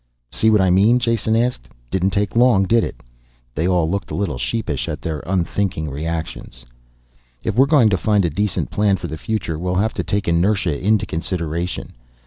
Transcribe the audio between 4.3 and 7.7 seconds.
sheepish at their unthinking reactions. "If we're